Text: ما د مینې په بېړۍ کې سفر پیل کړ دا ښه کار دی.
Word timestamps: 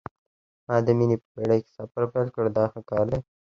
ما 0.67 0.75
د 0.85 0.87
مینې 0.97 1.15
په 1.21 1.27
بېړۍ 1.35 1.59
کې 1.65 1.71
سفر 1.77 2.03
پیل 2.13 2.27
کړ 2.35 2.45
دا 2.57 2.65
ښه 2.71 2.81
کار 2.89 3.05
دی. 3.11 3.19